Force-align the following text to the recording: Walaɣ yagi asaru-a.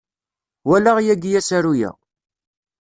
Walaɣ 0.67 0.97
yagi 1.05 1.31
asaru-a. 1.39 1.91